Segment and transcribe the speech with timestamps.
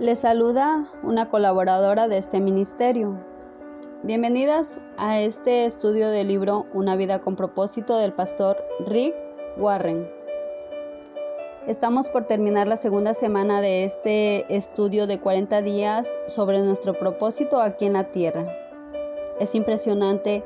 [0.00, 3.24] Les saluda una colaboradora de este ministerio.
[4.02, 8.56] Bienvenidas a este estudio del libro Una vida con propósito del pastor
[8.88, 9.14] Rick
[9.56, 10.10] Warren.
[11.68, 17.60] Estamos por terminar la segunda semana de este estudio de 40 días sobre nuestro propósito
[17.60, 18.52] aquí en la tierra.
[19.38, 20.42] Es impresionante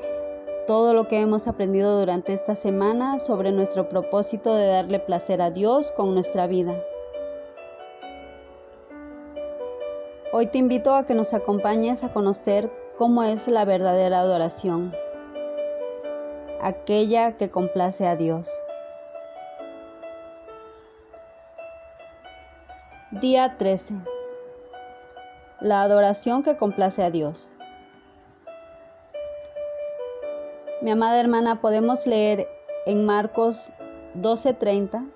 [0.66, 5.50] todo lo que hemos aprendido durante esta semana sobre nuestro propósito de darle placer a
[5.50, 6.84] Dios con nuestra vida.
[10.30, 14.94] Hoy te invito a que nos acompañes a conocer cómo es la verdadera adoración,
[16.60, 18.60] aquella que complace a Dios.
[23.10, 23.94] Día 13.
[25.60, 27.48] La adoración que complace a Dios.
[30.82, 32.46] Mi amada hermana, podemos leer
[32.84, 33.72] en Marcos
[34.14, 35.08] 12:30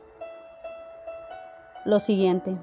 [1.84, 2.56] lo siguiente.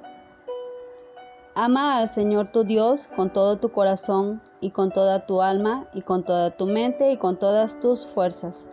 [1.62, 6.04] Ama al Señor tu Dios con todo tu corazón y con toda tu alma y
[6.04, 8.70] con toda tu mente y con todas tus fuerzas.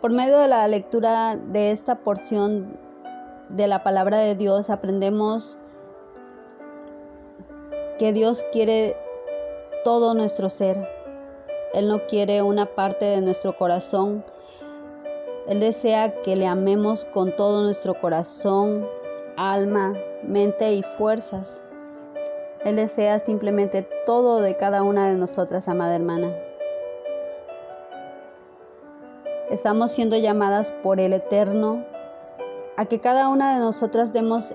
[0.00, 2.76] Por medio de la lectura de esta porción
[3.50, 5.56] de la palabra de Dios aprendemos
[8.00, 8.96] que Dios quiere
[9.84, 10.88] todo nuestro ser.
[11.72, 14.24] Él no quiere una parte de nuestro corazón,
[15.48, 18.86] él desea que le amemos con todo nuestro corazón,
[19.38, 21.62] alma, mente y fuerzas.
[22.66, 26.36] Él desea simplemente todo de cada una de nosotras, amada hermana.
[29.50, 31.82] Estamos siendo llamadas por el Eterno
[32.76, 34.54] a que cada una de nosotras demos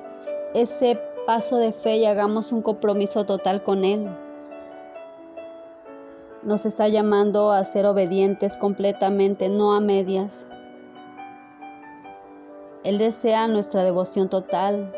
[0.54, 4.08] ese paso de fe y hagamos un compromiso total con Él.
[6.44, 10.46] Nos está llamando a ser obedientes completamente, no a medias.
[12.84, 14.94] Él desea nuestra devoción total.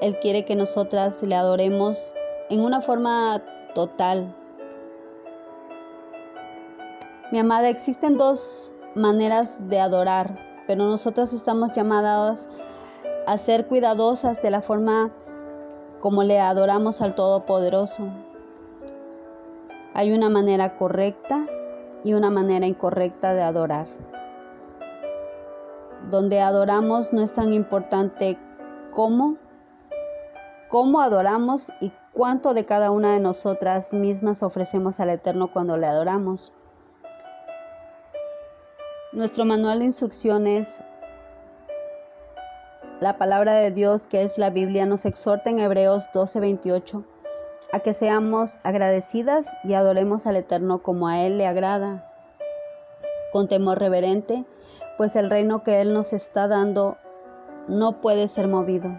[0.00, 2.14] Él quiere que nosotras le adoremos
[2.48, 3.42] en una forma
[3.74, 4.34] total.
[7.30, 12.48] Mi amada, existen dos maneras de adorar, pero nosotras estamos llamadas
[13.26, 15.10] a ser cuidadosas de la forma
[16.00, 18.08] como le adoramos al Todopoderoso.
[19.92, 21.46] Hay una manera correcta
[22.02, 23.86] y una manera incorrecta de adorar
[26.10, 28.38] donde adoramos no es tan importante
[28.92, 29.36] cómo,
[30.68, 35.86] cómo adoramos y cuánto de cada una de nosotras mismas ofrecemos al Eterno cuando le
[35.86, 36.52] adoramos.
[39.12, 40.80] Nuestro manual de instrucciones,
[43.00, 47.04] la palabra de Dios que es la Biblia, nos exhorta en Hebreos 12:28
[47.72, 52.12] a que seamos agradecidas y adoremos al Eterno como a Él le agrada,
[53.32, 54.46] con temor reverente
[54.96, 56.96] pues el reino que Él nos está dando
[57.68, 58.90] no puede ser movido.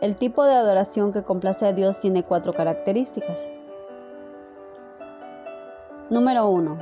[0.00, 3.48] El tipo de adoración que complace a Dios tiene cuatro características.
[6.10, 6.78] Número 1.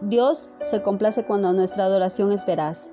[0.00, 2.90] Dios se complace cuando nuestra adoración es veraz.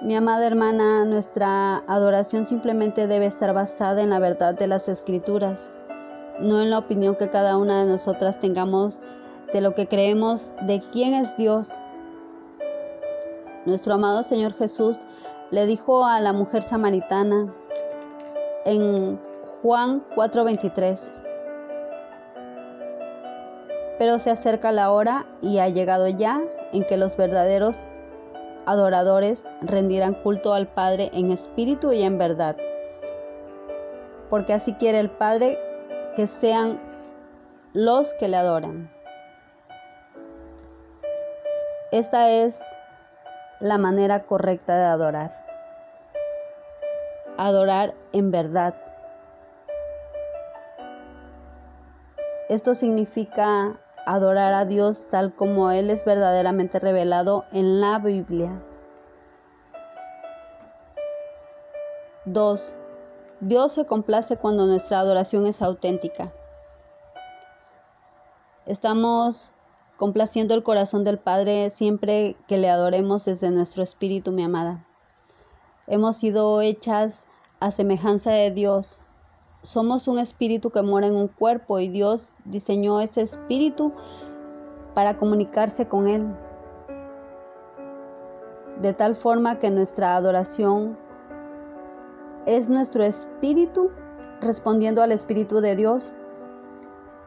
[0.00, 5.70] Mi amada hermana, nuestra adoración simplemente debe estar basada en la verdad de las escrituras
[6.40, 9.00] no en la opinión que cada una de nosotras tengamos
[9.52, 11.80] de lo que creemos de quién es Dios.
[13.66, 15.00] Nuestro amado Señor Jesús
[15.50, 17.54] le dijo a la mujer samaritana
[18.64, 19.20] en
[19.62, 21.12] Juan 4:23,
[23.98, 26.40] pero se acerca la hora y ha llegado ya
[26.72, 27.86] en que los verdaderos
[28.66, 32.56] adoradores rendirán culto al Padre en espíritu y en verdad,
[34.28, 35.58] porque así quiere el Padre
[36.14, 36.74] que sean
[37.72, 38.90] los que le adoran.
[41.90, 42.78] Esta es
[43.60, 45.30] la manera correcta de adorar.
[47.38, 48.74] Adorar en verdad.
[52.48, 58.60] Esto significa adorar a Dios tal como Él es verdaderamente revelado en la Biblia.
[62.24, 62.76] 2.
[63.44, 66.32] Dios se complace cuando nuestra adoración es auténtica.
[68.66, 69.50] Estamos
[69.96, 74.86] complaciendo el corazón del Padre siempre que le adoremos desde nuestro espíritu, mi amada.
[75.88, 77.26] Hemos sido hechas
[77.58, 79.00] a semejanza de Dios.
[79.60, 83.92] Somos un espíritu que mora en un cuerpo y Dios diseñó ese espíritu
[84.94, 86.32] para comunicarse con Él.
[88.80, 90.96] De tal forma que nuestra adoración
[92.46, 93.90] es nuestro espíritu
[94.40, 96.12] respondiendo al Espíritu de Dios.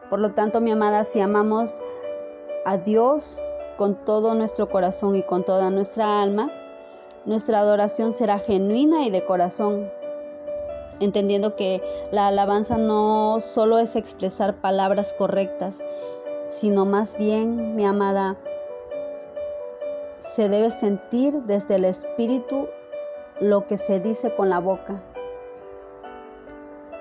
[0.10, 1.82] Por lo tanto, mi amada, si amamos
[2.66, 3.42] a Dios,
[3.78, 6.52] con todo nuestro corazón y con toda nuestra alma,
[7.26, 9.92] nuestra adoración será genuina y de corazón,
[11.00, 15.84] entendiendo que la alabanza no solo es expresar palabras correctas,
[16.48, 18.38] sino más bien, mi amada,
[20.20, 22.68] se debe sentir desde el espíritu
[23.40, 25.04] lo que se dice con la boca.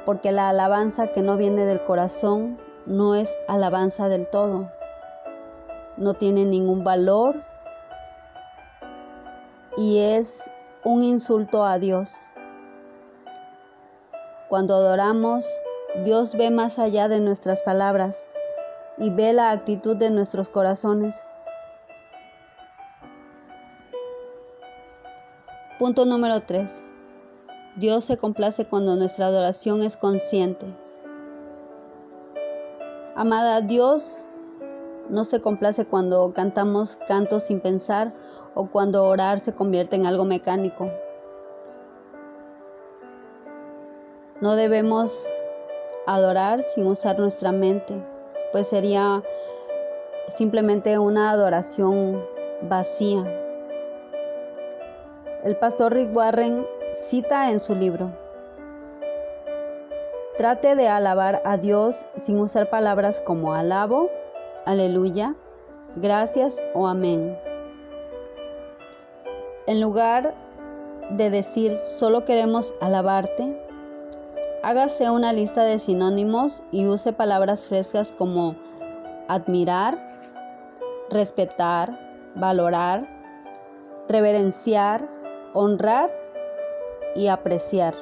[0.04, 4.70] Porque la alabanza que no viene del corazón no es alabanza del todo.
[5.96, 7.42] No tiene ningún valor
[9.76, 10.50] y es
[10.84, 12.20] un insulto a Dios.
[14.48, 15.46] Cuando adoramos,
[16.02, 18.28] Dios ve más allá de nuestras palabras
[18.98, 21.24] y ve la actitud de nuestros corazones.
[25.78, 26.84] Punto número 3.
[27.74, 30.66] Dios se complace cuando nuestra adoración es consciente.
[33.16, 34.28] Amada, Dios
[35.10, 38.12] no se complace cuando cantamos cantos sin pensar
[38.54, 40.92] o cuando orar se convierte en algo mecánico.
[44.40, 45.32] No debemos
[46.06, 48.00] adorar sin usar nuestra mente,
[48.52, 49.24] pues sería
[50.28, 52.24] simplemente una adoración
[52.62, 53.43] vacía.
[55.44, 58.10] El pastor Rick Warren cita en su libro,
[60.38, 64.08] Trate de alabar a Dios sin usar palabras como alabo,
[64.64, 65.36] aleluya,
[65.96, 67.38] gracias o amén.
[69.66, 70.34] En lugar
[71.10, 73.62] de decir solo queremos alabarte,
[74.62, 78.56] hágase una lista de sinónimos y use palabras frescas como
[79.28, 79.98] admirar,
[81.10, 83.06] respetar, valorar,
[84.08, 85.06] reverenciar,
[85.54, 86.10] honrar
[87.14, 87.94] y apreciar.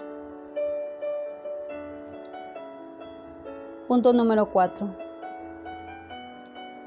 [3.87, 4.97] Punto número 4.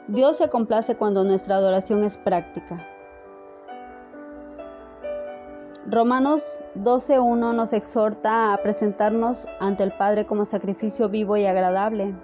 [0.08, 2.84] Dios se complace cuando nuestra adoración es práctica.
[5.86, 12.16] Romanos 12.1 nos exhorta a presentarnos ante el Padre como sacrificio vivo y agradable.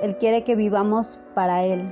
[0.00, 1.82] Él quiere que vivamos para Él.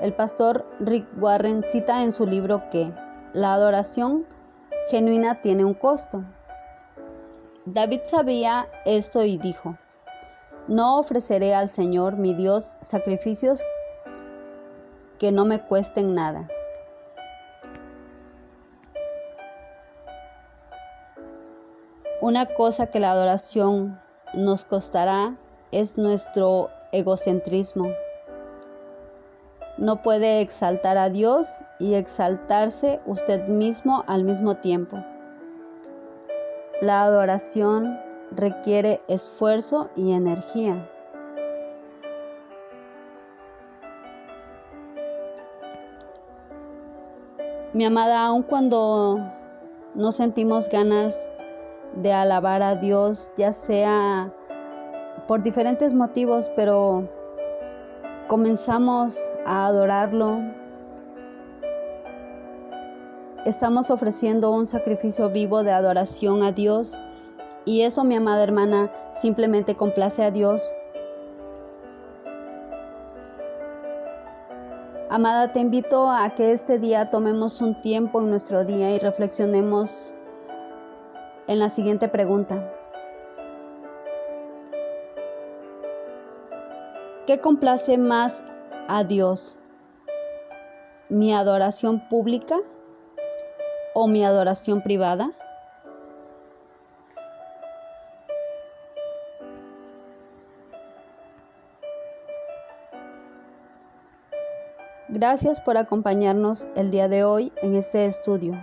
[0.00, 2.92] El pastor Rick Warren cita en su libro que
[3.36, 4.26] la adoración
[4.88, 6.24] genuina tiene un costo.
[7.66, 9.76] David sabía esto y dijo,
[10.68, 13.62] no ofreceré al Señor mi Dios sacrificios
[15.18, 16.48] que no me cuesten nada.
[22.22, 24.00] Una cosa que la adoración
[24.32, 25.36] nos costará
[25.72, 27.92] es nuestro egocentrismo
[29.78, 35.04] no puede exaltar a Dios y exaltarse usted mismo al mismo tiempo.
[36.80, 37.98] La adoración
[38.30, 40.90] requiere esfuerzo y energía.
[47.72, 49.18] Mi amada, aun cuando
[49.94, 51.30] no sentimos ganas
[51.94, 54.32] de alabar a Dios, ya sea
[55.28, 57.08] por diferentes motivos, pero
[58.26, 60.40] comenzamos a adorarlo,
[63.44, 67.00] estamos ofreciendo un sacrificio vivo de adoración a Dios
[67.64, 70.72] y eso, mi amada hermana, simplemente complace a Dios.
[75.08, 80.16] Amada, te invito a que este día tomemos un tiempo en nuestro día y reflexionemos
[81.46, 82.75] en la siguiente pregunta.
[87.26, 88.44] ¿Qué complace más
[88.86, 89.58] a Dios?
[91.08, 92.56] ¿Mi adoración pública
[93.94, 95.32] o mi adoración privada?
[105.08, 108.54] Gracias por acompañarnos el día de hoy en este estudio.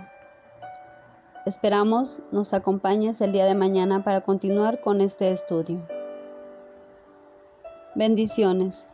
[1.44, 5.86] Esperamos nos acompañes el día de mañana para continuar con este estudio.
[7.94, 8.93] Bendiciones.